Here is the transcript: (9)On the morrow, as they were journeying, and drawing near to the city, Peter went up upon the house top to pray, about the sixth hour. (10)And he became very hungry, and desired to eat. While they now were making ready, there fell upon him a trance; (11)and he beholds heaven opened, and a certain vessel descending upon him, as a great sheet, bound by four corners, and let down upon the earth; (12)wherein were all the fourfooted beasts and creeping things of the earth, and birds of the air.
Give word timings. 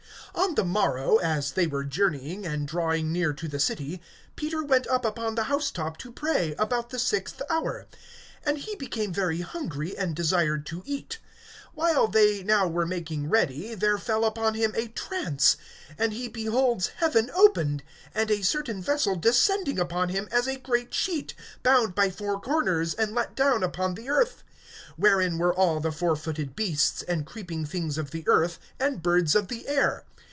(9)On 0.33 0.55
the 0.55 0.63
morrow, 0.63 1.17
as 1.17 1.51
they 1.51 1.67
were 1.67 1.83
journeying, 1.83 2.45
and 2.45 2.65
drawing 2.65 3.11
near 3.11 3.33
to 3.33 3.49
the 3.49 3.59
city, 3.59 4.01
Peter 4.37 4.63
went 4.63 4.87
up 4.87 5.03
upon 5.03 5.35
the 5.35 5.43
house 5.43 5.69
top 5.69 5.97
to 5.97 6.09
pray, 6.09 6.55
about 6.57 6.89
the 6.89 6.97
sixth 6.97 7.41
hour. 7.49 7.85
(10)And 8.47 8.59
he 8.59 8.75
became 8.77 9.13
very 9.13 9.41
hungry, 9.41 9.95
and 9.97 10.15
desired 10.15 10.65
to 10.67 10.83
eat. 10.85 11.19
While 11.73 12.07
they 12.07 12.43
now 12.43 12.65
were 12.65 12.85
making 12.85 13.29
ready, 13.29 13.75
there 13.75 13.97
fell 13.97 14.23
upon 14.23 14.53
him 14.53 14.71
a 14.73 14.87
trance; 14.87 15.57
(11)and 15.99 16.13
he 16.13 16.29
beholds 16.29 16.87
heaven 16.95 17.29
opened, 17.33 17.83
and 18.15 18.31
a 18.31 18.41
certain 18.41 18.81
vessel 18.81 19.17
descending 19.17 19.77
upon 19.79 20.07
him, 20.09 20.29
as 20.31 20.47
a 20.47 20.57
great 20.57 20.93
sheet, 20.93 21.33
bound 21.61 21.93
by 21.93 22.09
four 22.09 22.39
corners, 22.39 22.93
and 22.93 23.13
let 23.13 23.35
down 23.35 23.63
upon 23.63 23.95
the 23.95 24.07
earth; 24.09 24.43
(12)wherein 24.97 25.37
were 25.37 25.53
all 25.53 25.81
the 25.81 25.91
fourfooted 25.91 26.55
beasts 26.55 27.01
and 27.01 27.25
creeping 27.25 27.65
things 27.65 27.97
of 27.97 28.11
the 28.11 28.23
earth, 28.29 28.59
and 28.79 29.03
birds 29.03 29.35
of 29.35 29.49
the 29.49 29.67
air. 29.67 30.05